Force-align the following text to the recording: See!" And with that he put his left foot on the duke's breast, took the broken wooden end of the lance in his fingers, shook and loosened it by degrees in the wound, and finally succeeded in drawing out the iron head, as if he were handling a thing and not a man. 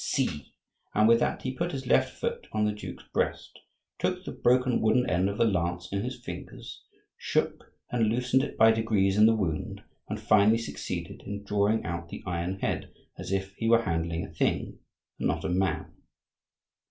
See!" 0.03 0.55
And 0.95 1.07
with 1.07 1.19
that 1.19 1.43
he 1.43 1.53
put 1.55 1.71
his 1.73 1.85
left 1.85 2.09
foot 2.11 2.47
on 2.51 2.65
the 2.65 2.71
duke's 2.71 3.03
breast, 3.13 3.59
took 3.99 4.25
the 4.25 4.31
broken 4.31 4.81
wooden 4.81 5.07
end 5.07 5.29
of 5.29 5.37
the 5.37 5.45
lance 5.45 5.89
in 5.93 6.01
his 6.03 6.19
fingers, 6.19 6.83
shook 7.17 7.71
and 7.91 8.07
loosened 8.07 8.41
it 8.41 8.57
by 8.57 8.71
degrees 8.71 9.15
in 9.15 9.27
the 9.27 9.35
wound, 9.35 9.83
and 10.09 10.19
finally 10.19 10.57
succeeded 10.57 11.21
in 11.27 11.43
drawing 11.43 11.85
out 11.85 12.09
the 12.09 12.23
iron 12.25 12.57
head, 12.61 12.91
as 13.19 13.31
if 13.31 13.53
he 13.57 13.69
were 13.69 13.83
handling 13.83 14.25
a 14.25 14.33
thing 14.33 14.79
and 15.19 15.27
not 15.27 15.45
a 15.45 15.49
man. 15.49 15.93